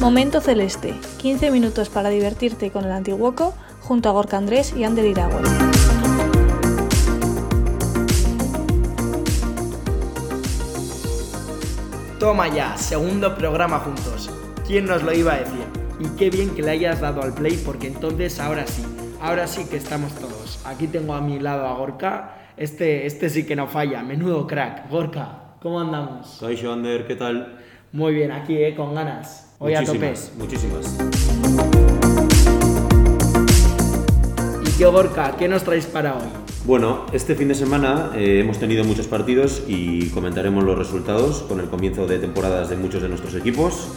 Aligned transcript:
Momento 0.00 0.40
Celeste, 0.40 0.94
15 1.18 1.50
minutos 1.50 1.88
para 1.88 2.08
divertirte 2.08 2.70
con 2.70 2.84
el 2.84 2.92
Antiguoco 2.92 3.52
junto 3.80 4.08
a 4.08 4.12
Gorka 4.12 4.36
Andrés 4.36 4.72
y 4.76 4.84
Ander 4.84 5.04
Iragüe. 5.04 5.42
Toma 12.20 12.46
ya, 12.46 12.76
segundo 12.76 13.34
programa 13.34 13.80
juntos. 13.80 14.30
¿Quién 14.64 14.84
nos 14.86 15.02
lo 15.02 15.12
iba 15.12 15.34
a 15.34 15.38
decir? 15.38 15.64
Y 15.98 16.06
qué 16.16 16.30
bien 16.30 16.54
que 16.54 16.62
le 16.62 16.70
hayas 16.70 17.00
dado 17.00 17.20
al 17.22 17.34
play 17.34 17.60
porque 17.66 17.88
entonces 17.88 18.38
ahora 18.38 18.68
sí, 18.68 18.84
ahora 19.20 19.48
sí 19.48 19.64
que 19.68 19.78
estamos 19.78 20.12
todos. 20.14 20.64
Aquí 20.64 20.86
tengo 20.86 21.14
a 21.14 21.20
mi 21.20 21.40
lado 21.40 21.66
a 21.66 21.74
Gorka. 21.74 22.36
Este, 22.56 23.04
este 23.04 23.30
sí 23.30 23.44
que 23.44 23.56
no 23.56 23.66
falla, 23.66 24.04
menudo 24.04 24.46
crack. 24.46 24.88
Gorka, 24.90 25.56
¿cómo 25.60 25.80
andamos? 25.80 26.28
Soy 26.28 26.56
Ander, 26.64 27.04
¿qué 27.04 27.16
tal? 27.16 27.58
Muy 27.90 28.14
bien, 28.14 28.30
aquí, 28.30 28.56
eh, 28.56 28.76
con 28.76 28.94
ganas. 28.94 29.47
Hoy 29.60 29.74
a 29.74 29.82
tope. 29.82 30.14
Muchísimas. 30.38 30.96
¿Y 34.64 34.78
qué 34.78 34.84
Gorka? 34.84 35.36
¿Qué 35.36 35.48
nos 35.48 35.64
traéis 35.64 35.86
para 35.86 36.14
hoy? 36.14 36.28
Bueno, 36.64 37.06
este 37.12 37.34
fin 37.34 37.48
de 37.48 37.56
semana 37.56 38.12
eh, 38.14 38.38
hemos 38.38 38.60
tenido 38.60 38.84
muchos 38.84 39.08
partidos 39.08 39.64
y 39.66 40.10
comentaremos 40.10 40.62
los 40.62 40.78
resultados 40.78 41.42
con 41.42 41.58
el 41.58 41.68
comienzo 41.68 42.06
de 42.06 42.20
temporadas 42.20 42.70
de 42.70 42.76
muchos 42.76 43.02
de 43.02 43.08
nuestros 43.08 43.34
equipos. 43.34 43.88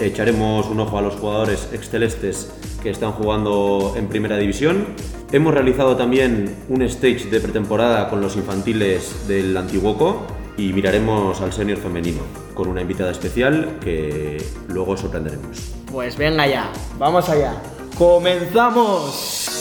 Echaremos 0.00 0.66
un 0.66 0.80
ojo 0.80 0.98
a 0.98 1.02
los 1.02 1.14
jugadores 1.14 1.68
excelestes 1.72 2.52
que 2.82 2.90
están 2.90 3.12
jugando 3.12 3.94
en 3.96 4.08
primera 4.08 4.36
división. 4.36 4.84
Hemos 5.30 5.54
realizado 5.54 5.96
también 5.96 6.56
un 6.68 6.82
stage 6.82 7.26
de 7.30 7.38
pretemporada 7.38 8.10
con 8.10 8.20
los 8.20 8.34
infantiles 8.34 9.28
del 9.28 9.56
Antiguoco 9.56 10.26
y 10.58 10.72
miraremos 10.72 11.40
al 11.40 11.52
senior 11.52 11.78
femenino 11.78 12.43
con 12.54 12.68
una 12.68 12.80
invitada 12.80 13.10
especial 13.10 13.78
que 13.80 14.44
luego 14.68 14.96
sorprenderemos. 14.96 15.72
Pues 15.90 16.16
venga 16.16 16.46
ya, 16.46 16.70
vamos 16.98 17.28
allá. 17.28 17.54
¡Comenzamos! 17.98 19.53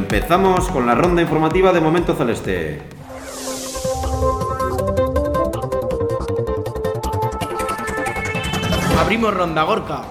Empezamos 0.00 0.66
con 0.70 0.86
la 0.86 0.94
ronda 0.94 1.20
informativa 1.20 1.74
de 1.74 1.80
Momento 1.82 2.14
Celeste. 2.14 2.80
Abrimos 8.98 9.34
ronda 9.34 9.62
Gorka. 9.62 10.02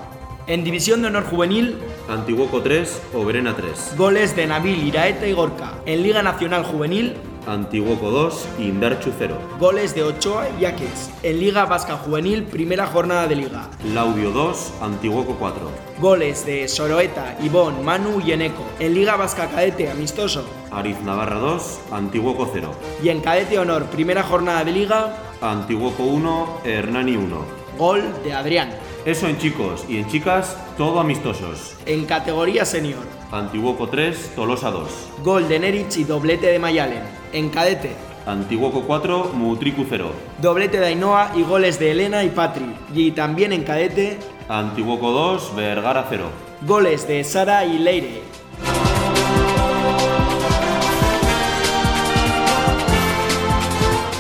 En 0.46 0.64
División 0.64 1.02
de 1.02 1.08
Honor 1.08 1.24
Juvenil, 1.26 1.80
Antiguoco 2.08 2.62
3, 2.62 3.02
Oberena 3.16 3.56
3. 3.56 3.96
goles 3.98 4.36
de 4.36 4.46
Nabil, 4.46 4.88
Iraeta 4.88 5.28
y 5.28 5.34
Gorka. 5.34 5.74
En 5.88 6.04
Liga 6.04 6.22
Nacional 6.22 6.64
Juvenil, 6.64 7.16
Antiguoco 7.48 8.12
2, 8.12 8.48
Indarchu 8.60 9.12
0. 9.18 9.36
goles 9.60 9.96
de 9.96 10.04
Ochoa 10.04 10.48
y 10.58 10.62
Yaques. 10.62 11.10
En 11.24 11.40
Liga 11.40 11.66
Vasca 11.66 11.98
Juvenil, 11.98 12.44
primera 12.44 12.86
jornada 12.86 13.28
de 13.28 13.36
Liga. 13.36 13.70
Laudio 13.94 14.32
2, 14.32 14.74
Antiguoco 14.82 15.36
4. 15.40 15.62
Goles 16.00 16.46
de 16.46 16.68
Soroeta, 16.68 17.38
Ivón, 17.42 17.84
Manu 17.84 18.22
y 18.26 18.32
Eneco. 18.34 18.64
En 18.80 18.94
Liga 18.94 19.16
Vasca 19.16 19.48
Cadete 19.48 19.90
Amistoso. 19.90 20.44
Ariz 20.72 21.00
Navarra 21.02 21.40
2, 21.40 21.80
Antiguoco 21.92 22.50
0. 22.54 22.72
Y 23.04 23.10
en 23.10 23.22
Cadete 23.22 23.58
Honor, 23.58 23.86
primera 23.86 24.24
jornada 24.24 24.64
de 24.64 24.72
Liga, 24.72 25.18
Antiguoco 25.42 26.04
1, 26.04 26.60
Hernani 26.66 27.16
1. 27.16 27.60
gol 27.78 28.04
de 28.24 28.34
Adrián. 28.34 28.70
Eso 29.06 29.28
en 29.28 29.38
chicos 29.40 29.86
y 29.88 29.98
en 29.98 30.08
chicas, 30.08 30.58
todo 30.78 31.00
amistosos. 31.00 31.74
En 31.86 32.06
categoría 32.06 32.66
senior, 32.66 33.00
Antiguoco 33.32 33.88
3, 33.88 34.34
Tolosa 34.36 34.70
2. 34.72 34.84
gol 35.24 35.48
de 35.48 35.58
Nerich 35.60 35.98
y 35.98 36.04
doblete 36.04 36.48
de 36.48 36.60
Mayalen. 36.60 37.19
En 37.32 37.50
cadete, 37.50 37.92
Antiguoco 38.26 38.82
4, 38.84 39.32
Mutriku 39.34 39.86
0. 39.88 40.12
doblete 40.42 40.80
de 40.80 40.88
Ainhoa 40.88 41.32
y 41.36 41.44
goles 41.44 41.78
de 41.80 41.92
Elena 41.92 42.24
y 42.24 42.30
Patri. 42.30 42.66
Y 42.94 43.12
también 43.12 43.54
en 43.54 43.64
cadete, 43.64 44.18
Antiguoco 44.48 45.12
2, 45.12 45.56
Vergara 45.56 46.06
0. 46.10 46.26
goles 46.62 47.08
de 47.08 47.24
Sara 47.24 47.66
y 47.66 47.78
Leire. 47.80 48.22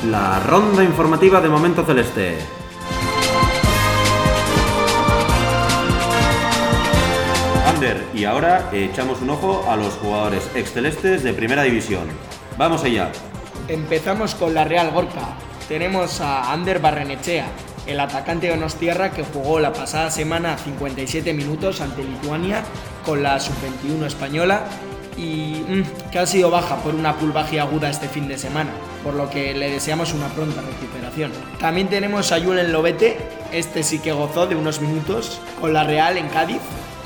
La 0.09 0.39
ronda 0.39 0.83
informativa 0.83 1.39
de 1.41 1.49
Momento 1.49 1.83
Celeste. 1.85 2.37
Ander, 7.67 8.03
y 8.13 8.25
ahora 8.25 8.69
echamos 8.73 9.21
un 9.21 9.29
ojo 9.29 9.65
a 9.69 9.75
los 9.75 9.93
jugadores 9.95 10.49
excelestes 10.55 11.23
de 11.23 11.33
Primera 11.33 11.63
División. 11.63 12.07
Vamos 12.59 12.83
allá. 12.83 13.09
Empezamos 13.69 14.35
con 14.35 14.53
la 14.53 14.65
Real 14.65 14.91
Gorka. 14.91 15.37
Tenemos 15.69 16.19
a 16.19 16.51
Ander 16.51 16.79
Barrenechea, 16.79 17.45
el 17.87 18.01
atacante 18.01 18.47
de 18.47 18.55
Donostierra 18.55 19.11
que 19.11 19.23
jugó 19.23 19.61
la 19.61 19.71
pasada 19.71 20.11
semana 20.11 20.57
57 20.57 21.33
minutos 21.33 21.79
ante 21.79 22.03
Lituania 22.03 22.65
con 23.05 23.23
la 23.23 23.39
sub-21 23.39 24.07
española 24.07 24.65
y 25.15 25.63
mm, 25.69 26.11
que 26.11 26.19
ha 26.19 26.25
sido 26.25 26.51
baja 26.51 26.75
por 26.83 26.95
una 26.95 27.17
pulvagia 27.17 27.61
aguda 27.61 27.89
este 27.89 28.09
fin 28.09 28.27
de 28.27 28.37
semana, 28.37 28.71
por 29.05 29.13
lo 29.13 29.29
que 29.29 29.53
le 29.53 29.71
deseamos 29.71 30.13
una 30.13 30.27
pronta 30.27 30.59
recuperación. 30.59 31.31
También 31.61 31.87
tenemos 31.87 32.33
a 32.33 32.41
Julen 32.41 32.73
Lobete, 32.73 33.19
este 33.53 33.83
sí 33.83 33.99
que 33.99 34.11
gozó 34.11 34.47
de 34.47 34.57
unos 34.57 34.81
minutos 34.81 35.39
con 35.61 35.71
la 35.71 35.85
Real 35.85 36.17
en 36.17 36.27
Cádiz, 36.27 36.59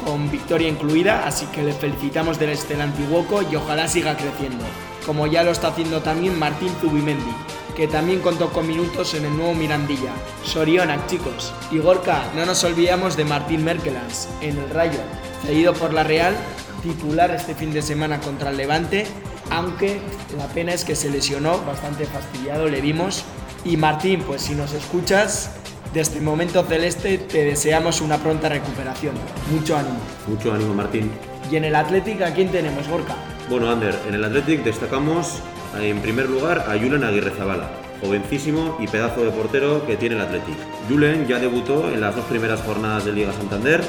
con 0.03 0.31
victoria 0.31 0.67
incluida, 0.67 1.27
así 1.27 1.45
que 1.45 1.61
le 1.61 1.73
felicitamos 1.73 2.39
del 2.39 2.49
Estel 2.49 2.81
Antiguoco 2.81 3.43
y 3.43 3.55
ojalá 3.55 3.87
siga 3.87 4.17
creciendo, 4.17 4.65
como 5.05 5.27
ya 5.27 5.43
lo 5.43 5.51
está 5.51 5.69
haciendo 5.69 6.01
también 6.01 6.37
Martín 6.37 6.71
Zubimendi, 6.79 7.33
que 7.75 7.87
también 7.87 8.19
contó 8.19 8.51
con 8.51 8.67
minutos 8.67 9.13
en 9.13 9.25
el 9.25 9.35
nuevo 9.35 9.53
Mirandilla. 9.53 10.11
Sorionak, 10.43 11.07
chicos. 11.07 11.53
Y 11.71 11.79
Gorka, 11.79 12.23
no 12.35 12.45
nos 12.45 12.63
olvidamos 12.63 13.17
de 13.17 13.25
Martín 13.25 13.63
Merkelans, 13.63 14.29
en 14.41 14.57
el 14.57 14.69
Rayo, 14.69 14.99
cedido 15.45 15.73
por 15.73 15.93
la 15.93 16.03
Real, 16.03 16.35
titular 16.81 17.31
este 17.31 17.55
fin 17.55 17.73
de 17.73 17.81
semana 17.81 18.19
contra 18.19 18.51
el 18.51 18.57
Levante, 18.57 19.05
aunque 19.49 19.99
la 20.37 20.47
pena 20.47 20.73
es 20.73 20.85
que 20.85 20.95
se 20.95 21.09
lesionó, 21.09 21.59
bastante 21.65 22.05
fastidiado 22.05 22.67
le 22.67 22.81
vimos. 22.81 23.23
Y 23.65 23.77
Martín, 23.77 24.21
pues 24.21 24.41
si 24.41 24.55
nos 24.55 24.73
escuchas, 24.73 25.51
de 25.93 26.01
este 26.01 26.19
momento 26.21 26.63
celeste 26.63 27.17
te 27.17 27.43
deseamos 27.43 28.01
una 28.01 28.17
pronta 28.17 28.49
recuperación. 28.49 29.15
Mucho 29.51 29.77
ánimo. 29.77 29.99
Mucho 30.27 30.53
ánimo, 30.53 30.73
Martín. 30.73 31.11
Y 31.51 31.56
en 31.56 31.65
el 31.65 31.75
Athletic, 31.75 32.21
¿a 32.21 32.33
quién 32.33 32.51
tenemos, 32.51 32.88
Gorka? 32.88 33.15
Bueno, 33.50 33.69
Ander, 33.69 33.94
en 34.07 34.16
el 34.16 34.24
Athletic 34.24 34.63
destacamos 34.63 35.40
en 35.80 36.00
primer 36.00 36.30
lugar 36.30 36.60
a 36.60 36.80
Julen 36.80 37.04
Aguirre 37.04 37.31
Zabala, 37.31 37.69
jovencísimo 38.01 38.78
y 38.80 38.88
pedazo 38.88 39.24
de 39.24 39.31
portero 39.31 39.86
que 39.86 39.98
tiene 39.98 40.16
el 40.16 40.22
Athletic. 40.22 40.56
Julen 40.90 41.28
ya 41.28 41.40
debutó 41.40 41.90
en 41.90 42.00
las 42.00 42.16
dos 42.16 42.25
primeras 42.25 42.62
jornadas 42.62 43.04
de 43.04 43.12
Liga 43.12 43.34
Santander 43.34 43.84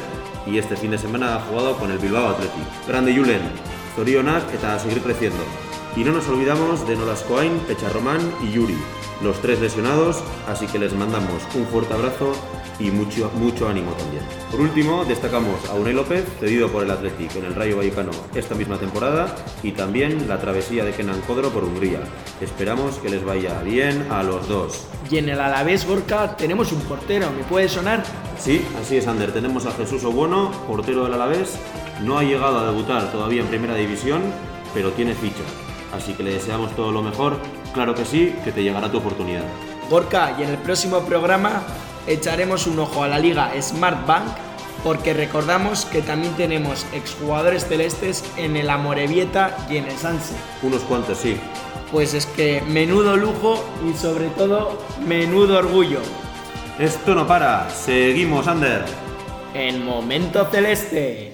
y 0.46 0.58
este 0.58 0.76
fin 0.76 0.90
de 0.90 0.98
semana 0.98 1.36
ha 1.36 1.40
jugado 1.40 1.76
con 1.76 1.90
el 1.92 1.98
Bilbao 1.98 2.30
Athletic. 2.30 2.64
Grande 2.88 3.14
Julen, 3.14 3.42
zorionak 3.94 4.52
eta 4.52 4.78
seguir 4.78 5.00
creciendo. 5.00 5.42
Y 5.96 6.02
no 6.02 6.12
nos 6.12 6.28
olvidamos 6.28 6.86
de 6.88 6.96
Nolascoain, 6.96 7.56
Pecharromán 7.68 8.20
y 8.42 8.50
Yuri, 8.50 8.76
los 9.22 9.40
tres 9.40 9.60
lesionados, 9.60 10.22
así 10.48 10.66
que 10.66 10.78
les 10.78 10.92
mandamos 10.92 11.42
un 11.54 11.66
fuerte 11.66 11.94
abrazo 11.94 12.32
y 12.78 12.90
mucho, 12.90 13.30
mucho 13.34 13.68
ánimo 13.68 13.92
también. 13.92 14.22
Por 14.50 14.60
último, 14.60 15.04
destacamos 15.04 15.64
a 15.70 15.74
Unai 15.74 15.92
López, 15.92 16.24
cedido 16.40 16.68
por 16.68 16.82
el 16.82 16.90
Athletic 16.90 17.36
en 17.36 17.44
el 17.44 17.54
Rayo 17.54 17.76
Vallecano 17.76 18.10
esta 18.34 18.54
misma 18.54 18.78
temporada, 18.78 19.34
y 19.62 19.72
también 19.72 20.28
la 20.28 20.40
travesía 20.40 20.84
de 20.84 20.92
Kenan 20.92 21.20
Kodro 21.22 21.50
por 21.50 21.64
Hungría. 21.64 22.00
Esperamos 22.40 22.96
que 22.96 23.08
les 23.08 23.24
vaya 23.24 23.62
bien 23.62 24.06
a 24.10 24.22
los 24.22 24.48
dos. 24.48 24.86
Y 25.10 25.18
en 25.18 25.28
el 25.28 25.40
Alavés, 25.40 25.86
Gorka, 25.86 26.36
tenemos 26.36 26.72
un 26.72 26.80
portero, 26.80 27.30
¿me 27.30 27.44
puede 27.44 27.68
sonar? 27.68 28.02
Sí, 28.38 28.64
así 28.80 28.96
es, 28.96 29.06
Ander. 29.06 29.32
Tenemos 29.32 29.66
a 29.66 29.72
Jesús 29.72 30.04
Obueno, 30.04 30.50
portero 30.66 31.04
del 31.04 31.14
Alavés. 31.14 31.56
No 32.02 32.18
ha 32.18 32.24
llegado 32.24 32.58
a 32.58 32.66
debutar 32.66 33.12
todavía 33.12 33.42
en 33.42 33.46
Primera 33.46 33.74
División, 33.76 34.22
pero 34.74 34.90
tiene 34.90 35.14
ficha. 35.14 35.44
Así 35.96 36.12
que 36.14 36.24
le 36.24 36.34
deseamos 36.34 36.74
todo 36.74 36.90
lo 36.90 37.02
mejor 37.02 37.38
claro 37.74 37.94
que 37.94 38.04
sí, 38.04 38.34
que 38.44 38.52
te 38.52 38.62
llegará 38.62 38.90
tu 38.90 38.98
oportunidad. 38.98 39.42
Gorka, 39.90 40.34
y 40.38 40.42
en 40.42 40.50
el 40.50 40.58
próximo 40.58 41.00
programa 41.00 41.62
echaremos 42.06 42.66
un 42.66 42.78
ojo 42.78 43.02
a 43.02 43.08
la 43.08 43.18
liga 43.18 43.50
Smart 43.60 44.06
Bank 44.06 44.28
porque 44.82 45.14
recordamos 45.14 45.86
que 45.86 46.02
también 46.02 46.34
tenemos 46.34 46.86
exjugadores 46.92 47.66
celestes 47.66 48.24
en 48.36 48.56
el 48.56 48.68
Amorebieta 48.70 49.56
y 49.68 49.78
en 49.78 49.86
el 49.86 49.96
Sanse. 49.96 50.34
Unos 50.62 50.82
cuantos, 50.82 51.18
sí. 51.18 51.36
Pues 51.90 52.12
es 52.14 52.26
que 52.26 52.62
menudo 52.62 53.16
lujo 53.16 53.64
y 53.88 53.96
sobre 53.96 54.28
todo 54.28 54.78
menudo 55.06 55.58
orgullo. 55.58 56.00
Esto 56.78 57.14
no 57.14 57.26
para, 57.26 57.70
seguimos, 57.70 58.46
Ander. 58.46 58.84
El 59.54 59.82
momento 59.82 60.44
celeste. 60.50 61.33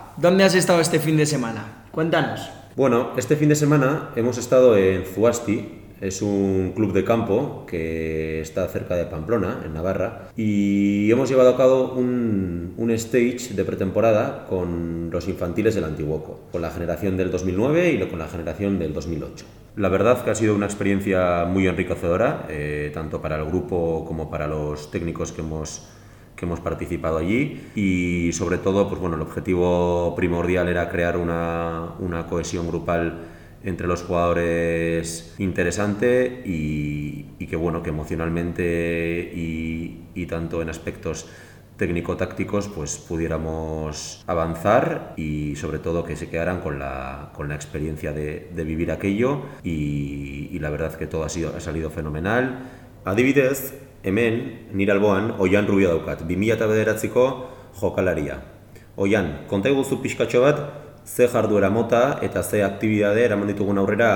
¿dónde 0.21 0.43
has 0.43 0.53
estado 0.53 0.79
este 0.79 0.99
fin 0.99 1.17
de 1.17 1.25
semana? 1.25 1.85
Cuéntanos. 1.91 2.47
Bueno, 2.75 3.11
este 3.17 3.35
fin 3.35 3.49
de 3.49 3.55
semana 3.55 4.11
hemos 4.15 4.37
estado 4.37 4.77
en 4.77 5.03
Zuasti, 5.03 5.79
es 5.99 6.21
un 6.21 6.73
club 6.75 6.93
de 6.93 7.03
campo 7.03 7.65
que 7.67 8.39
está 8.39 8.67
cerca 8.67 8.95
de 8.95 9.05
Pamplona, 9.05 9.61
en 9.65 9.73
Navarra, 9.73 10.29
y 10.37 11.11
hemos 11.11 11.27
llevado 11.27 11.49
a 11.49 11.57
cabo 11.57 11.93
un, 11.93 12.91
stage 12.91 13.53
de 13.53 13.63
pretemporada 13.63 14.45
con 14.47 15.09
los 15.11 15.27
infantiles 15.27 15.75
del 15.75 15.85
Antiguoco, 15.85 16.41
con 16.51 16.61
la 16.61 16.69
generación 16.69 17.17
del 17.17 17.31
2009 17.31 17.91
y 17.93 18.07
con 18.07 18.19
la 18.19 18.27
generación 18.27 18.79
del 18.79 18.93
2008. 18.93 19.45
La 19.77 19.87
verdad 19.87 20.23
que 20.23 20.29
ha 20.29 20.35
sido 20.35 20.53
una 20.53 20.65
experiencia 20.65 21.45
muy 21.45 21.67
enriquecedora, 21.67 22.45
eh, 22.49 22.91
tanto 22.93 23.21
para 23.21 23.37
el 23.37 23.45
grupo 23.45 24.03
como 24.05 24.29
para 24.29 24.45
los 24.45 24.91
técnicos 24.91 25.31
que 25.31 25.41
hemos 25.41 25.87
que 26.41 26.47
hemos 26.47 26.59
participado 26.59 27.19
allí 27.19 27.69
y 27.75 28.31
sobre 28.33 28.57
todo 28.57 28.89
pues 28.89 28.99
bueno 28.99 29.15
el 29.15 29.21
objetivo 29.21 30.15
primordial 30.15 30.69
era 30.69 30.89
crear 30.89 31.15
una, 31.15 31.91
una 31.99 32.25
cohesión 32.25 32.65
grupal 32.67 33.19
entre 33.63 33.85
los 33.85 34.01
jugadores 34.01 35.35
interesante 35.37 36.41
y, 36.43 37.27
y 37.37 37.45
que 37.45 37.55
bueno 37.55 37.83
que 37.83 37.91
emocionalmente 37.91 39.31
y, 39.35 39.99
y 40.15 40.25
tanto 40.25 40.63
en 40.63 40.69
aspectos 40.69 41.27
técnico-tácticos 41.77 42.69
pues 42.69 42.97
pudiéramos 42.97 44.23
avanzar 44.25 45.13
y 45.17 45.55
sobre 45.57 45.77
todo 45.77 46.03
que 46.03 46.15
se 46.15 46.27
quedaran 46.27 46.61
con 46.61 46.79
la, 46.79 47.29
con 47.35 47.49
la 47.49 47.55
experiencia 47.55 48.13
de, 48.13 48.49
de 48.55 48.63
vivir 48.63 48.91
aquello 48.91 49.43
y, 49.63 50.49
y 50.51 50.57
la 50.57 50.71
verdad 50.71 50.95
que 50.95 51.05
todo 51.05 51.23
ha, 51.23 51.29
sido, 51.29 51.55
ha 51.55 51.59
salido 51.59 51.91
fenomenal. 51.91 52.67
Adibidez, 53.05 53.75
hemen 54.03 54.67
nire 54.73 54.93
alboan 54.93 55.35
Oian 55.39 55.67
Rubio 55.67 55.89
daukat, 55.95 56.23
2009ko 56.25 57.25
jokalaria. 57.81 58.41
Oian, 58.97 59.45
konta 59.47 59.69
iguzu 59.69 60.01
pixkatxo 60.01 60.41
bat, 60.43 60.59
ze 61.05 61.27
jarduera 61.27 61.69
mota 61.69 62.19
eta 62.21 62.43
ze 62.43 62.63
aktibidade 62.63 63.23
eraman 63.23 63.47
ditugun 63.47 63.77
aurrera 63.77 64.11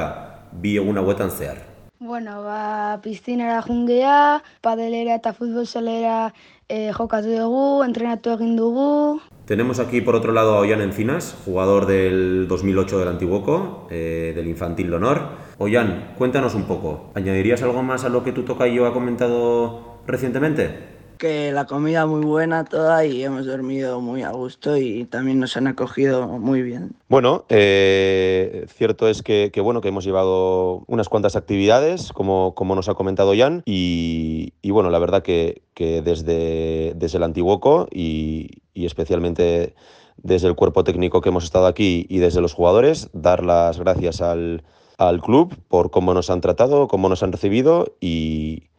bi 0.52 0.76
egun 0.78 0.98
hauetan 0.98 1.32
zehar. 1.32 1.58
Bueno, 2.00 2.44
ba, 2.44 3.00
piztinara 3.02 3.62
jungea, 3.64 4.42
padelera 4.62 5.16
eta 5.16 5.32
futbolzelera 5.34 6.34
e, 6.68 6.92
jokatu 6.92 7.31
dugu, 7.31 7.84
entrenatu 7.86 8.36
egin 8.36 8.56
dugu. 8.60 9.22
Tenemos 9.45 9.77
aquí 9.77 10.01
por 10.01 10.15
otro 10.15 10.31
lado 10.31 10.56
a 10.56 10.59
Ollán 10.59 10.81
Encinas, 10.81 11.38
jugador 11.45 11.86
del 11.86 12.47
2008 12.47 12.97
del 12.97 13.07
Antiguoco, 13.09 13.88
eh, 13.92 14.33
del 14.36 14.47
Infantil 14.47 14.89
de 14.89 14.95
Honor. 14.95 15.21
Ollán, 15.59 16.13
cuéntanos 16.18 16.56
un 16.56 16.63
poco. 16.63 17.12
¿Añadirías 17.13 17.62
algo 17.62 17.83
más 17.83 18.06
a 18.06 18.09
lo 18.09 18.24
que 18.24 18.31
tu 18.31 18.42
tocayo 18.42 18.88
ha 18.88 18.94
comentado 18.94 20.00
recientemente? 20.07 20.95
que 21.15 21.53
la 21.53 21.65
comida 21.65 22.06
muy 22.06 22.25
buena 22.25 22.65
toda 22.65 23.06
y 23.06 23.24
hemos 23.24 23.45
dormido 23.45 24.01
muy 24.01 24.24
a 24.24 24.31
gusto 24.31 24.75
y 24.75 25.06
también 25.06 25.39
nos 25.39 25.56
han 25.56 25.68
acogido 25.68 26.27
muy 26.27 26.62
bien. 26.62 26.92
Bueno, 27.07 27.45
eh, 27.47 28.65
cierto 28.68 29.07
es 29.07 29.24
que, 29.24 29.50
que, 29.53 29.62
bueno 29.62 29.80
que 29.80 29.88
hemos 29.88 30.03
llevado 30.03 30.83
unas 30.88 31.07
cuantas 31.07 31.38
actividades, 31.38 32.12
como, 32.12 32.53
como 32.53 32.75
nos 32.75 32.89
ha 32.89 32.95
comentado 32.95 33.33
Jan, 33.33 33.63
y, 33.65 34.53
y 34.62 34.71
bueno, 34.71 34.89
la 34.89 35.00
verdad 35.00 35.24
que, 35.24 35.62
que 35.74 36.01
desde, 36.01 36.94
desde 36.95 37.18
el 37.18 37.24
Antiguoco 37.24 37.88
y, 37.92 38.65
y 38.75 38.86
especialmente 38.86 39.74
desde 40.18 40.48
el 40.48 40.56
cuerpo 40.56 40.83
técnico 40.83 41.22
que 41.22 41.30
hemos 41.30 41.44
estado 41.44 41.66
aquí 41.66 42.06
y 42.10 42.19
desde 42.19 42.42
los 42.42 42.54
jugadores, 42.54 43.10
dar 43.13 43.44
las 43.44 43.80
gracias 43.80 44.22
al, 44.22 44.63
al 44.98 45.22
club 45.22 45.56
por 45.68 45.89
cómo 45.89 46.13
nos 46.13 46.30
han 46.30 46.42
tratado, 46.42 46.88
cómo 46.88 47.10
nos 47.10 47.24
han 47.24 47.31
recibido 47.31 47.95
y, 48.00 48.69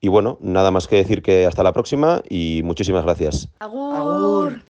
y 0.00 0.08
bueno, 0.08 0.38
nada 0.40 0.70
más 0.70 0.88
que 0.88 0.96
decir 0.96 1.22
que 1.22 1.46
hasta 1.46 1.62
la 1.62 1.72
próxima 1.72 2.22
y 2.28 2.62
muchísimas 2.64 3.04
gracias. 3.04 3.48
Agur. 3.60 4.71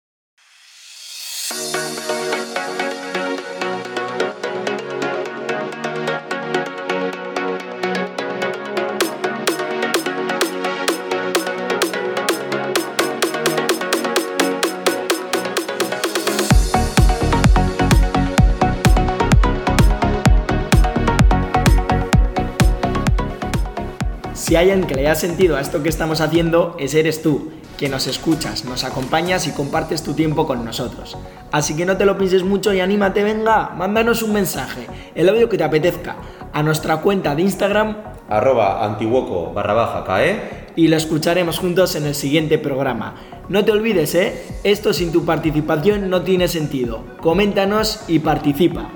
Si 24.49 24.55
hay 24.55 24.71
alguien 24.71 24.87
que 24.87 24.95
le 24.95 25.01
haya 25.01 25.13
sentido 25.13 25.57
a 25.57 25.61
esto 25.61 25.83
que 25.83 25.89
estamos 25.89 26.21
haciendo, 26.21 26.75
ese 26.79 27.01
eres 27.01 27.21
tú, 27.21 27.51
que 27.77 27.87
nos 27.87 28.07
escuchas, 28.07 28.65
nos 28.65 28.83
acompañas 28.83 29.45
y 29.45 29.51
compartes 29.51 30.01
tu 30.01 30.15
tiempo 30.15 30.47
con 30.47 30.65
nosotros. 30.65 31.19
Así 31.51 31.75
que 31.75 31.85
no 31.85 31.97
te 31.97 32.05
lo 32.07 32.17
pienses 32.17 32.41
mucho 32.41 32.73
y 32.73 32.79
anímate, 32.79 33.23
venga, 33.23 33.69
mándanos 33.77 34.23
un 34.23 34.33
mensaje, 34.33 34.87
el 35.13 35.29
audio 35.29 35.49
que 35.49 35.59
te 35.59 35.65
apetezca, 35.65 36.15
a 36.51 36.63
nuestra 36.63 36.97
cuenta 36.97 37.35
de 37.35 37.43
Instagram 37.43 37.95
arroba 38.27 38.83
antiguoco 38.83 39.53
barra 39.53 39.73
baja 39.73 40.03
cae 40.03 40.71
y 40.75 40.87
lo 40.87 40.97
escucharemos 40.97 41.59
juntos 41.59 41.95
en 41.95 42.07
el 42.07 42.15
siguiente 42.15 42.57
programa. 42.57 43.17
No 43.49 43.63
te 43.63 43.71
olvides, 43.71 44.15
¿eh? 44.15 44.45
Esto 44.63 44.93
sin 44.93 45.11
tu 45.11 45.25
participación 45.25 46.09
no 46.09 46.23
tiene 46.23 46.47
sentido. 46.47 47.03
Coméntanos 47.21 48.01
y 48.07 48.17
participa. 48.17 48.89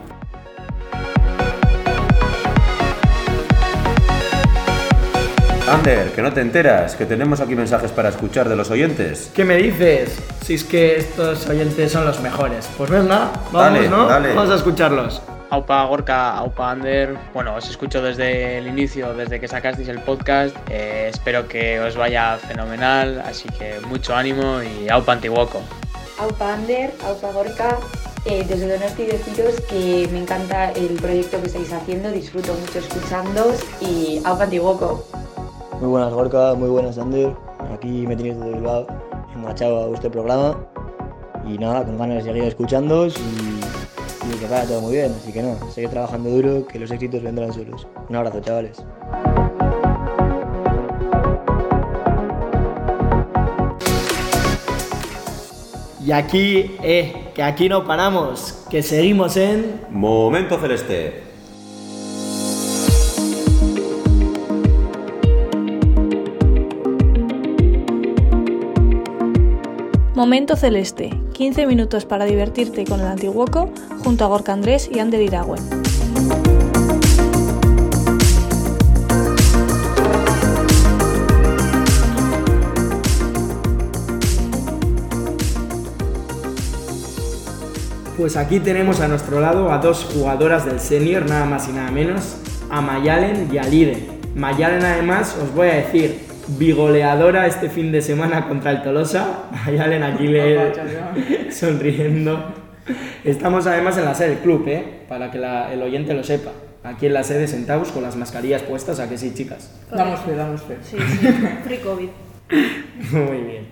Ander, 5.67 6.11
que 6.11 6.21
no 6.21 6.33
te 6.33 6.41
enteras, 6.41 6.95
que 6.95 7.05
tenemos 7.05 7.39
aquí 7.39 7.55
mensajes 7.55 7.91
para 7.91 8.09
escuchar 8.09 8.49
de 8.49 8.55
los 8.55 8.69
oyentes. 8.69 9.31
¿Qué 9.33 9.45
me 9.45 9.55
dices? 9.55 10.19
Si 10.43 10.55
es 10.55 10.63
que 10.65 10.97
estos 10.97 11.47
oyentes 11.47 11.91
son 11.91 12.05
los 12.05 12.19
mejores. 12.19 12.69
Pues 12.77 12.89
venga, 12.89 13.31
vamos, 13.51 13.53
Dale, 13.53 13.89
¿no? 13.89 14.05
dale. 14.07 14.33
Vamos 14.33 14.51
a 14.51 14.55
escucharlos. 14.55 15.21
Aupa 15.49 15.85
Gorka, 15.85 16.31
Aupa 16.37 16.71
Ander, 16.71 17.15
bueno, 17.33 17.55
os 17.55 17.69
escucho 17.69 18.01
desde 18.01 18.57
el 18.57 18.67
inicio, 18.67 19.13
desde 19.13 19.39
que 19.39 19.47
sacasteis 19.47 19.87
el 19.87 19.99
podcast, 19.99 20.55
eh, 20.69 21.09
espero 21.13 21.47
que 21.47 21.79
os 21.79 21.95
vaya 21.95 22.37
fenomenal, 22.37 23.21
así 23.25 23.47
que 23.49 23.79
mucho 23.87 24.15
ánimo 24.15 24.61
y 24.63 24.89
Aupa 24.89 25.13
Antiguoco. 25.13 25.61
Aupa 26.19 26.53
Ander, 26.55 26.91
Aupa 27.05 27.31
Gorka, 27.31 27.77
eh, 28.25 28.43
desde 28.47 28.67
Donosti 28.67 29.05
deciros 29.05 29.61
que 29.69 30.09
me 30.11 30.19
encanta 30.19 30.71
el 30.71 30.95
proyecto 30.95 31.39
que 31.39 31.47
estáis 31.47 31.71
haciendo, 31.71 32.11
disfruto 32.11 32.53
mucho 32.55 32.79
escuchándoos 32.79 33.59
y 33.79 34.21
Aupa 34.25 34.45
Antiguoco. 34.45 35.07
Muy 35.83 35.89
buenas 35.89 36.13
Gorka, 36.13 36.55
muy 36.55 36.69
buenas 36.69 36.97
Ander, 36.97 37.35
aquí 37.73 38.07
me 38.07 38.15
tenéis 38.15 38.37
desde 38.37 38.53
Bilbao, 38.53 38.87
enganchado 39.35 39.83
a 39.83 39.87
vuestro 39.87 40.09
programa 40.09 40.55
y 41.45 41.57
nada, 41.57 41.83
con 41.83 41.97
ganas 41.97 42.23
de 42.23 42.23
seguir 42.23 42.45
escuchándoos 42.45 43.17
y, 43.17 44.33
y 44.33 44.37
que 44.39 44.47
vaya 44.47 44.65
todo 44.65 44.79
muy 44.79 44.93
bien, 44.93 45.11
así 45.11 45.33
que 45.33 45.43
no, 45.43 45.57
seguid 45.71 45.89
trabajando 45.89 46.29
duro, 46.29 46.65
que 46.67 46.79
los 46.79 46.89
éxitos 46.89 47.21
vendrán 47.21 47.51
solos. 47.51 47.85
Un 48.07 48.15
abrazo 48.15 48.39
chavales. 48.39 48.81
Y 56.01 56.13
aquí, 56.13 56.77
eh, 56.81 57.31
que 57.35 57.43
aquí 57.43 57.67
no 57.67 57.83
paramos, 57.83 58.65
que 58.69 58.83
seguimos 58.83 59.35
en... 59.35 59.81
Momento 59.89 60.57
celeste. 60.59 61.32
Momento 70.15 70.55
Celeste, 70.55 71.09
15 71.33 71.65
minutos 71.65 72.05
para 72.05 72.25
divertirte 72.25 72.85
con 72.85 72.99
el 72.99 73.07
Antiguoco 73.07 73.71
junto 74.03 74.23
a 74.23 74.27
Gorka 74.27 74.53
Andrés 74.53 74.87
y 74.93 74.99
Ander 74.99 75.19
Iragüen. 75.19 75.63
Pues 88.15 88.37
aquí 88.37 88.59
tenemos 88.59 88.99
a 88.99 89.07
nuestro 89.07 89.41
lado 89.41 89.71
a 89.71 89.79
dos 89.79 90.07
jugadoras 90.13 90.63
del 90.63 90.79
senior, 90.79 91.27
nada 91.27 91.45
más 91.45 91.67
y 91.67 91.71
nada 91.71 91.89
menos, 91.89 92.35
a 92.69 92.81
Mayalen 92.81 93.49
y 93.51 93.57
a 93.57 93.63
Lide. 93.63 94.07
Mayalen 94.35 94.85
además, 94.85 95.35
os 95.41 95.51
voy 95.55 95.69
a 95.69 95.73
decir, 95.73 96.32
bigoleadora 96.47 97.47
este 97.47 97.69
fin 97.69 97.91
de 97.91 98.01
semana 98.01 98.47
contra 98.47 98.71
el 98.71 98.81
Tolosa. 98.83 99.45
Mayalen 99.65 100.03
aquí 100.03 100.27
le 100.27 100.71
sonriendo. 101.51 102.53
Estamos 103.23 103.65
además 103.67 103.97
en 103.97 104.05
la 104.05 104.13
sede 104.13 104.29
del 104.29 104.39
club, 104.39 104.67
¿eh? 104.67 105.01
para 105.07 105.31
que 105.31 105.37
la- 105.37 105.71
el 105.73 105.81
oyente 105.81 106.13
lo 106.13 106.23
sepa. 106.23 106.51
Aquí 106.83 107.05
en 107.05 107.13
la 107.13 107.23
sede 107.23 107.47
sentados 107.47 107.91
con 107.93 108.03
las 108.03 108.17
mascarillas 108.17 108.61
puestas, 108.63 108.99
¿a 108.99 109.07
que 109.07 109.17
sí, 109.17 109.33
chicas? 109.33 109.71
Damos 109.89 110.19
fe, 110.19 110.35
damos 110.35 110.61
fe. 110.63 110.75
Sí, 110.83 110.97
sí, 110.99 111.27
free 111.63 111.77
COVID. 111.77 112.09
Muy 113.11 113.37
bien. 113.37 113.67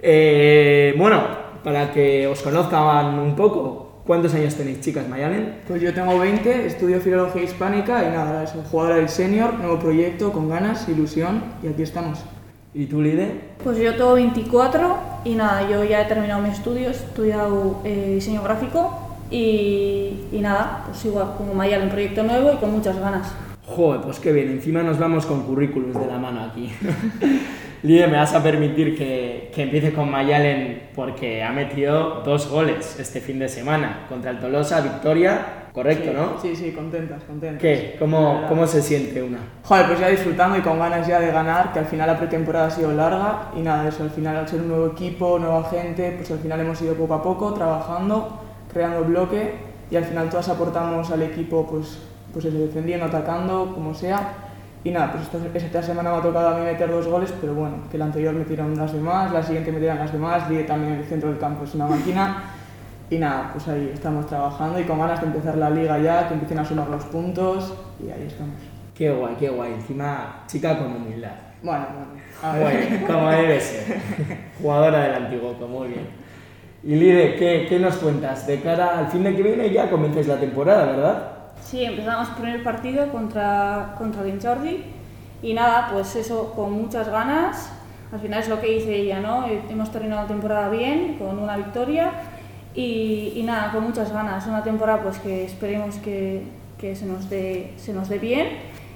Eh, 0.00 0.94
bueno, 0.96 1.22
para 1.64 1.92
que 1.92 2.28
os 2.28 2.40
conozcan 2.40 3.18
un 3.18 3.34
poco, 3.34 3.87
¿cuántos 4.08 4.32
años 4.32 4.54
tenéis, 4.54 4.80
chicas, 4.80 5.06
Mayalen? 5.06 5.56
Pues 5.68 5.82
yo 5.82 5.92
tengo 5.92 6.18
20, 6.18 6.66
estudio 6.66 6.98
filología 6.98 7.42
hispánica 7.42 8.02
y 8.02 8.06
nada, 8.06 8.46
soy 8.46 8.62
jugadora 8.68 8.96
del 8.96 9.10
senior, 9.10 9.52
nuevo 9.52 9.78
proyecto, 9.78 10.32
con 10.32 10.48
ganas, 10.48 10.88
ilusión 10.88 11.42
y 11.62 11.68
aquí 11.68 11.82
estamos. 11.82 12.18
¿Y 12.72 12.86
tú, 12.86 13.02
Lide? 13.02 13.38
Pues 13.62 13.76
yo 13.76 13.94
tengo 13.94 14.14
24 14.14 14.96
y 15.26 15.34
nada, 15.34 15.68
yo 15.68 15.84
ya 15.84 16.00
he 16.00 16.04
terminado 16.06 16.40
mis 16.40 16.54
estudios, 16.54 16.96
he 17.02 17.04
estudiado 17.04 17.82
eh, 17.84 18.12
diseño 18.14 18.42
gráfico 18.42 19.18
y, 19.30 20.20
y 20.32 20.40
nada, 20.40 20.84
pues 20.86 21.04
igual 21.04 21.34
como 21.36 21.52
Mayal 21.52 21.82
en 21.82 21.90
proyecto 21.90 22.22
nuevo 22.22 22.50
y 22.54 22.56
con 22.56 22.72
muchas 22.72 22.98
ganas. 22.98 23.30
Joder, 23.66 24.00
pues 24.00 24.18
qué 24.20 24.32
bien, 24.32 24.48
encima 24.48 24.82
nos 24.82 24.98
vamos 24.98 25.26
con 25.26 25.42
currículums 25.42 26.00
de 26.00 26.06
la 26.06 26.16
mano 26.16 26.44
aquí. 26.44 26.72
Lide, 27.82 28.08
me 28.08 28.16
vas 28.16 28.34
a 28.34 28.42
permitir 28.42 28.96
que, 28.96 29.50
que 29.54 29.62
empiece 29.62 29.92
con 29.92 30.10
Mayalen 30.10 30.88
porque 30.96 31.44
ha 31.44 31.52
metido 31.52 32.22
dos 32.24 32.48
goles 32.48 32.98
este 32.98 33.20
fin 33.20 33.38
de 33.38 33.48
semana 33.48 34.06
contra 34.08 34.32
el 34.32 34.40
Tolosa, 34.40 34.80
victoria, 34.80 35.68
correcto, 35.72 36.10
Sí, 36.10 36.16
¿no? 36.16 36.40
Sí, 36.40 36.56
sí, 36.56 36.72
contentas, 36.72 37.22
contentas. 37.22 37.62
¿Qué? 37.62 37.94
¿Cómo. 37.98 38.46
¿Cómo 38.48 38.66
se 38.66 38.82
siente 38.82 39.22
una? 39.22 39.38
Joder, 39.62 39.86
pues 39.86 40.00
ya 40.00 40.08
disfrutando 40.08 40.58
y 40.58 40.60
con 40.60 40.78
ganas 40.80 41.06
ya 41.06 41.20
de 41.20 41.30
ganar, 41.30 41.72
que 41.72 41.78
al 41.78 41.86
final 41.86 42.08
la 42.08 42.18
pretemporada 42.18 42.66
ha 42.66 42.70
sido 42.70 42.92
larga 42.92 43.50
y 43.56 43.60
nada, 43.60 43.88
eso, 43.88 44.02
al 44.02 44.10
final 44.10 44.36
al 44.36 44.48
ser 44.48 44.60
un 44.60 44.68
nuevo 44.68 44.88
equipo, 44.88 45.38
nueva 45.38 45.62
gente, 45.70 46.14
pues 46.16 46.30
al 46.32 46.40
final 46.40 46.58
hemos 46.58 46.82
ido 46.82 46.94
poco 46.94 47.14
a 47.14 47.22
poco 47.22 47.54
trabajando, 47.54 48.40
creando 48.72 49.04
bloque 49.04 49.52
y 49.88 49.96
al 49.96 50.04
final 50.04 50.28
todas 50.30 50.48
aportamos 50.48 51.10
al 51.12 51.22
equipo, 51.22 51.66
pues, 51.70 52.00
pues 52.32 52.44
eso, 52.44 52.58
defendiendo, 52.58 53.06
atacando, 53.06 53.72
como 53.72 53.94
sea. 53.94 54.47
Y 54.84 54.90
nada, 54.90 55.12
pues 55.12 55.24
esta, 55.24 55.58
esta 55.58 55.82
semana 55.82 56.12
me 56.12 56.18
ha 56.18 56.22
tocado 56.22 56.48
a 56.48 56.58
mí 56.58 56.64
meter 56.64 56.90
dos 56.90 57.06
goles, 57.06 57.34
pero 57.40 57.54
bueno, 57.54 57.78
que 57.90 57.98
la 57.98 58.06
anterior 58.06 58.32
metieron 58.34 58.76
las 58.76 58.92
demás, 58.92 59.32
la 59.32 59.42
siguiente 59.42 59.72
metieron 59.72 59.98
las 59.98 60.12
demás, 60.12 60.48
Líder 60.48 60.66
también 60.66 60.94
en 60.94 60.98
el 61.00 61.04
centro 61.04 61.30
del 61.30 61.38
campo 61.38 61.64
es 61.64 61.74
una 61.74 61.86
máquina. 61.86 62.44
Y 63.10 63.18
nada, 63.18 63.50
pues 63.52 63.66
ahí 63.68 63.90
estamos 63.92 64.26
trabajando 64.26 64.78
y 64.78 64.84
con 64.84 64.98
ganas 64.98 65.20
de 65.20 65.26
empezar 65.26 65.56
la 65.56 65.70
liga 65.70 65.98
ya, 65.98 66.28
que 66.28 66.34
empiecen 66.34 66.58
a 66.58 66.64
sumar 66.64 66.88
los 66.88 67.04
puntos 67.04 67.74
y 67.98 68.10
ahí 68.10 68.24
estamos. 68.26 68.54
Qué 68.94 69.10
guay, 69.10 69.34
qué 69.38 69.48
guay. 69.48 69.72
Encima, 69.72 70.42
chica 70.46 70.78
con 70.78 70.94
humildad. 70.94 71.32
Bueno, 71.62 71.86
bueno. 72.42 73.06
como 73.06 73.30
debe 73.30 73.60
ser. 73.60 73.98
Jugadora 74.60 75.04
del 75.04 75.24
Antiguoco, 75.24 75.66
muy 75.66 75.88
bien. 75.88 76.06
Y 76.84 76.94
Lide, 76.94 77.34
¿qué, 77.36 77.66
¿qué 77.68 77.78
nos 77.78 77.96
cuentas? 77.96 78.46
De 78.46 78.60
cara 78.60 78.98
al 78.98 79.08
fin 79.08 79.24
de 79.24 79.34
que 79.34 79.42
viene 79.42 79.70
ya 79.70 79.90
comenzáis 79.90 80.28
la 80.28 80.38
temporada, 80.38 80.84
¿verdad? 80.86 81.37
Sí, 81.64 81.84
empezamos 81.84 82.28
el 82.30 82.34
primer 82.34 82.64
partido 82.64 83.08
contra, 83.08 83.94
contra 83.98 84.22
el 84.22 84.40
Jordi 84.40 84.84
y 85.42 85.52
nada, 85.54 85.90
pues 85.92 86.16
eso, 86.16 86.52
con 86.52 86.72
muchas 86.72 87.08
ganas. 87.08 87.70
Al 88.10 88.20
final 88.20 88.40
es 88.40 88.48
lo 88.48 88.58
que 88.60 88.68
dice 88.68 88.96
ella, 88.96 89.20
¿no? 89.20 89.46
Hemos 89.46 89.92
terminado 89.92 90.22
la 90.22 90.28
temporada 90.28 90.70
bien, 90.70 91.16
con 91.18 91.38
una 91.38 91.56
victoria 91.56 92.10
y, 92.74 93.34
y 93.36 93.42
nada, 93.42 93.70
con 93.70 93.84
muchas 93.84 94.12
ganas. 94.12 94.46
Una 94.46 94.62
temporada 94.62 95.02
pues 95.02 95.18
que 95.18 95.44
esperemos 95.44 95.96
que, 95.96 96.44
que 96.78 96.96
se, 96.96 97.04
nos 97.04 97.28
dé, 97.28 97.74
se 97.76 97.92
nos 97.92 98.08
dé 98.08 98.18
bien 98.18 98.46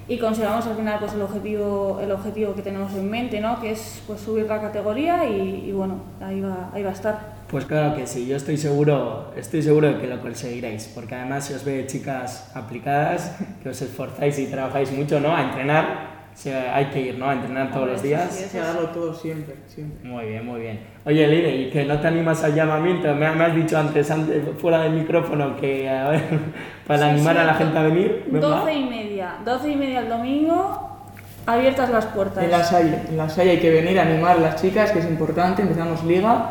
y 0.07 0.17
consigamos 0.17 0.65
al 0.65 0.75
final 0.75 0.97
pues 0.99 1.13
el 1.13 1.21
objetivo, 1.21 1.99
el 2.01 2.11
objetivo 2.11 2.55
que 2.55 2.63
tenemos 2.63 2.91
en 2.93 3.09
mente, 3.09 3.39
¿no? 3.39 3.61
Que 3.61 3.71
es 3.71 4.01
pues 4.07 4.19
subir 4.19 4.47
la 4.47 4.59
categoría 4.59 5.25
y, 5.25 5.65
y 5.67 5.71
bueno, 5.71 5.97
ahí 6.19 6.41
va, 6.41 6.71
ahí 6.73 6.81
va 6.81 6.89
a 6.89 6.93
estar. 6.93 7.32
Pues 7.53 7.65
claro 7.65 7.95
que 7.95 8.07
sí, 8.07 8.25
yo 8.25 8.35
estoy 8.35 8.57
seguro, 8.57 9.31
estoy 9.37 9.61
seguro 9.61 9.87
de 9.93 9.99
que 9.99 10.07
lo 10.07 10.19
conseguiréis, 10.21 10.91
porque 10.95 11.13
además 11.13 11.45
se 11.45 11.53
os 11.53 11.63
ve 11.63 11.85
chicas 11.85 12.51
aplicadas, 12.55 13.37
que 13.61 13.69
os 13.69 13.79
esforzáis 13.79 14.39
y 14.39 14.47
trabajáis 14.47 14.91
mucho, 14.91 15.19
¿no? 15.19 15.35
A 15.35 15.43
entrenar, 15.43 15.85
o 16.33 16.35
sea, 16.35 16.75
hay 16.75 16.85
que 16.87 16.99
ir, 16.99 17.19
¿no? 17.19 17.29
A 17.29 17.33
entrenar 17.33 17.71
todos 17.71 17.87
los 17.89 18.01
días. 18.01 18.41
Hay 18.41 18.49
que 18.49 18.57
darlo 18.57 18.87
todo 18.89 19.13
siempre, 19.13 19.53
siempre. 19.67 20.09
Muy 20.09 20.25
bien, 20.25 20.43
muy 20.47 20.61
bien. 20.61 20.79
Oye, 21.05 21.27
Lide, 21.27 21.55
¿y 21.57 21.69
que 21.69 21.85
no 21.85 21.99
te 21.99 22.07
animas 22.07 22.43
al 22.43 22.55
llamamiento? 22.55 23.13
Me, 23.13 23.29
me 23.35 23.43
has 23.45 23.55
dicho 23.55 23.77
antes, 23.77 24.09
antes, 24.09 24.41
fuera 24.57 24.81
del 24.81 24.93
micrófono, 24.93 25.55
que 25.55 25.87
a 25.87 26.09
ver, 26.09 26.23
para 26.87 27.03
Sí, 27.03 27.09
animar 27.11 27.35
sí, 27.35 27.41
a 27.41 27.45
la 27.45 27.53
gente 27.53 27.77
a 27.77 27.83
venir. 27.83 28.23
venga. 28.31 28.47
12 28.47 28.73
y 28.73 28.83
media, 28.85 29.35
12 29.45 29.69
y 29.69 29.75
media 29.75 29.99
el 29.99 30.09
domingo, 30.09 30.97
abiertas 31.45 31.91
las 31.91 32.05
puertas. 32.07 32.43
En 32.43 32.49
la 32.49 32.63
Salle, 32.63 32.97
en 33.09 33.15
la 33.15 33.29
Salle 33.29 33.51
hay 33.51 33.59
que 33.59 33.69
venir 33.69 33.99
a 33.99 34.01
animar 34.01 34.37
a 34.37 34.39
las 34.39 34.59
chicas, 34.59 34.89
que 34.91 34.97
es 34.97 35.05
importante, 35.05 35.61
empezamos 35.61 36.03
liga 36.03 36.49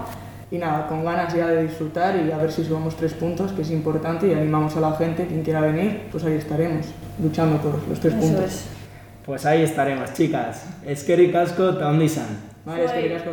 y 0.52 0.59
nada, 0.59 0.87
con 0.87 1.02
ganas 1.02 1.35
ya 1.35 1.47
de 1.47 1.62
disfrutar 1.62 2.14
y 2.14 2.30
a 2.30 2.37
ver 2.37 2.52
si 2.52 2.62
subamos 2.62 2.94
tres 2.94 3.14
puntos, 3.14 3.52
que 3.52 3.62
es 3.62 3.71
importante, 3.71 4.28
y 4.28 4.35
animamos 4.35 4.76
a 4.76 4.80
la 4.80 4.92
gente, 4.92 5.26
quien 5.26 5.42
quiera 5.42 5.62
venir, 5.62 6.09
pues 6.12 6.25
ahí 6.25 6.35
estaremos, 6.35 6.88
luchando 7.23 7.56
por 7.56 7.88
los 7.88 7.99
tres 7.99 8.12
Eso 8.12 8.23
puntos. 8.23 8.44
es. 8.44 8.66
Pues 9.25 9.47
ahí 9.47 9.62
estaremos, 9.62 10.12
chicas. 10.12 10.66
Eta 10.87 11.88
ondo 11.88 12.04
izan. 12.04 12.26
Vale, 12.66 12.85
es 12.85 12.92
que 12.92 13.00
ricasco. 13.00 13.30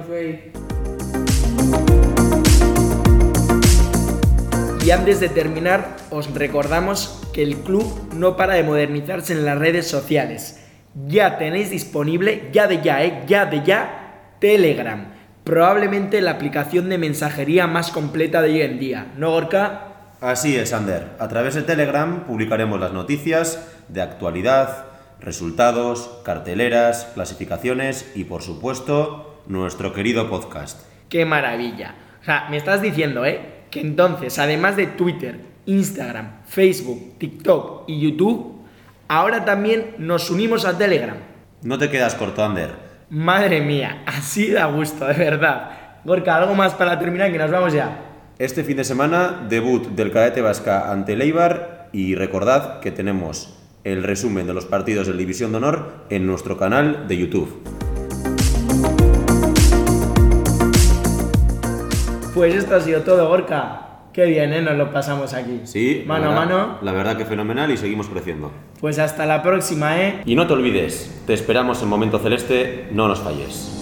Y 4.86 4.92
antes 4.92 5.20
de 5.20 5.28
terminar, 5.28 5.98
os 6.12 6.34
recordamos 6.34 7.22
que 7.34 7.44
el 7.44 7.58
club 7.58 7.86
no 8.16 8.38
para 8.38 8.54
de 8.54 8.64
modernizarse 8.64 9.34
en 9.34 9.44
las 9.44 9.58
redes 9.58 9.88
sociales. 9.88 10.66
Ya 11.06 11.38
tenéis 11.38 11.70
disponible, 11.70 12.48
ya 12.54 12.68
de 12.68 12.82
ya, 12.82 13.04
¿eh? 13.04 13.24
ya 13.28 13.46
de 13.46 13.62
ya, 13.66 14.36
Telegram. 14.40 15.19
Probablemente 15.50 16.22
la 16.22 16.30
aplicación 16.30 16.90
de 16.90 17.00
mensajería 17.00 17.66
más 17.66 17.90
completa 17.90 18.44
de 18.44 18.52
hoy 18.52 18.62
en 18.62 18.78
día. 18.78 19.08
¿No, 19.18 19.32
Gorka? 19.32 19.88
Así 20.22 20.56
es, 20.56 20.74
Ander. 20.74 21.08
A 21.18 21.28
través 21.28 21.56
de 21.56 21.64
Telegram 21.64 22.28
publicaremos 22.28 22.80
las 22.80 22.94
noticias 22.94 23.68
de 23.88 24.04
actualidad, 24.04 24.86
resultados, 25.20 26.20
carteleras, 26.24 27.10
clasificaciones 27.16 28.12
y, 28.14 28.26
por 28.26 28.44
supuesto, 28.44 29.42
nuestro 29.48 29.92
querido 29.92 30.30
podcast. 30.30 30.82
¡Qué 31.10 31.26
maravilla! 31.26 31.96
O 32.22 32.26
sea, 32.26 32.46
me 32.52 32.58
estás 32.58 32.84
diciendo, 32.84 33.26
¿eh? 33.26 33.64
Que 33.72 33.82
entonces, 33.82 34.38
además 34.38 34.76
de 34.76 34.86
Twitter, 34.86 35.40
Instagram, 35.66 36.44
Facebook, 36.46 37.18
TikTok 37.18 37.86
y 37.88 38.00
YouTube, 38.00 38.68
ahora 39.08 39.46
también 39.46 39.96
nos 39.98 40.30
unimos 40.30 40.64
a 40.66 40.78
Telegram. 40.78 41.18
No 41.64 41.80
te 41.80 41.90
quedas 41.90 42.14
corto, 42.14 42.44
Ander. 42.46 42.89
Madre 43.12 43.62
mía, 43.62 44.04
así 44.06 44.52
da 44.52 44.68
gusto, 44.68 45.08
de 45.08 45.16
verdad. 45.16 45.72
Gorka, 46.06 46.36
algo 46.36 46.54
más 46.54 46.76
para 46.76 47.00
terminar 47.00 47.32
que 47.32 47.40
nos 47.40 47.50
vamos 47.50 47.74
ya. 47.74 48.06
Este 48.38 48.64
fin 48.64 48.78
de 48.78 48.84
semana, 48.84 49.48
debut 49.50 49.88
del 49.88 50.12
cadete 50.12 50.42
vasca 50.42 50.92
ante 50.92 51.14
el 51.14 51.24
Eibar 51.24 51.90
y 51.92 52.14
recordad 52.14 52.80
que 52.82 52.92
tenemos 52.92 53.58
el 53.84 54.04
resumen 54.04 54.46
de 54.46 54.54
los 54.54 54.68
partidos 54.68 55.08
de 55.08 55.14
División 55.14 55.52
de 55.52 55.58
Honor 55.58 56.06
en 56.12 56.28
nuestro 56.28 56.56
canal 56.56 57.08
de 57.08 57.18
YouTube. 57.18 57.64
Pues 62.36 62.54
esto 62.54 62.76
ha 62.76 62.82
sido 62.82 63.02
todo, 63.02 63.28
Gorka. 63.28 63.89
Qué 64.14 64.26
bien, 64.26 64.52
¿eh? 64.54 64.62
Nos 64.62 64.76
lo 64.76 64.92
pasamos 64.92 65.34
aquí. 65.34 65.62
Sí, 65.66 66.04
Mano 66.08 66.32
a 66.32 66.36
mano. 66.36 66.78
La 66.82 66.92
verdad 66.92 67.16
que 67.18 67.26
fenomenal 67.26 67.72
y 67.72 67.78
seguimos 67.78 68.08
creciendo. 68.10 68.52
Pues 68.80 68.98
hasta 68.98 69.26
la 69.26 69.44
próxima, 69.44 70.02
¿eh? 70.02 70.22
Y 70.26 70.36
no 70.36 70.48
te 70.48 70.54
olvides, 70.54 71.24
te 71.28 71.34
esperamos 71.34 71.82
en 71.84 71.90
Momento 71.90 72.18
Celeste, 72.20 72.88
no 72.92 73.08
nos 73.08 73.20
falles. 73.20 73.76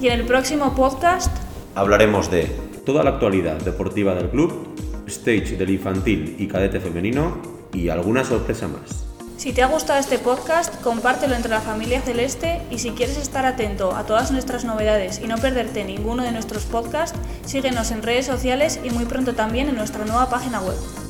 Y 0.00 0.08
en 0.08 0.20
el 0.20 0.26
próximo 0.26 0.74
podcast, 0.74 1.36
Hablaremos 1.74 2.30
de 2.30 2.44
toda 2.86 3.04
la 3.04 3.10
actualidad 3.10 3.60
deportiva 3.60 4.14
del 4.14 4.30
club, 4.30 4.68
stage 5.06 5.56
del 5.58 5.70
infantil 5.70 6.36
y 6.38 6.46
cadete 6.48 6.80
femenino 6.80 7.36
y 7.74 7.90
alguna 7.90 8.24
sorpresa 8.24 8.66
más. 8.66 9.05
Si 9.36 9.52
te 9.52 9.62
ha 9.62 9.66
gustado 9.66 10.00
este 10.00 10.18
podcast, 10.18 10.74
compártelo 10.80 11.34
entre 11.34 11.50
la 11.50 11.60
familia 11.60 12.00
celeste 12.00 12.62
y 12.70 12.78
si 12.78 12.92
quieres 12.92 13.18
estar 13.18 13.44
atento 13.44 13.94
a 13.94 14.04
todas 14.04 14.30
nuestras 14.30 14.64
novedades 14.64 15.20
y 15.22 15.26
no 15.26 15.36
perderte 15.36 15.84
ninguno 15.84 16.22
de 16.22 16.32
nuestros 16.32 16.64
podcasts, 16.64 17.18
síguenos 17.44 17.90
en 17.90 18.02
redes 18.02 18.24
sociales 18.26 18.80
y 18.82 18.90
muy 18.90 19.04
pronto 19.04 19.34
también 19.34 19.68
en 19.68 19.76
nuestra 19.76 20.04
nueva 20.04 20.30
página 20.30 20.60
web. 20.60 21.05